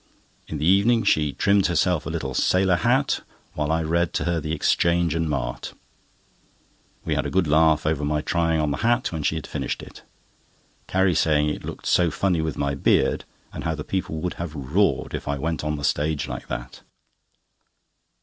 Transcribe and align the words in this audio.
In 0.47 0.57
the 0.57 0.65
evening 0.65 1.03
she 1.03 1.31
trimmed 1.31 1.67
herself 1.67 2.07
a 2.07 2.09
little 2.09 2.33
sailor 2.33 2.77
hat, 2.77 3.19
while 3.53 3.71
I 3.71 3.83
read 3.83 4.13
to 4.13 4.23
her 4.25 4.39
the 4.41 4.51
Exchange 4.51 5.13
and 5.13 5.29
Mart. 5.29 5.75
We 7.05 7.13
had 7.13 7.27
a 7.27 7.29
good 7.29 7.45
laugh 7.45 7.85
over 7.85 8.03
my 8.03 8.21
trying 8.21 8.59
on 8.59 8.71
the 8.71 8.77
hat 8.77 9.11
when 9.11 9.21
she 9.21 9.35
had 9.35 9.45
finished 9.45 9.83
it; 9.83 10.01
Carrie 10.87 11.13
saying 11.13 11.49
it 11.49 11.63
looked 11.63 11.85
so 11.85 12.09
funny 12.09 12.41
with 12.41 12.57
my 12.57 12.73
beard, 12.73 13.25
and 13.53 13.63
how 13.63 13.75
the 13.75 13.83
people 13.83 14.19
would 14.21 14.33
have 14.41 14.55
roared 14.55 15.13
if 15.13 15.27
I 15.27 15.37
went 15.37 15.63
on 15.63 15.75
the 15.77 15.83
stage 15.83 16.27
like 16.27 16.49
it. 16.49 16.81